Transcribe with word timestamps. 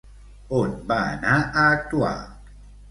On 0.59 0.73
va 0.93 0.97
anar 1.11 1.37
a 1.45 1.69
actuar? 1.77 2.15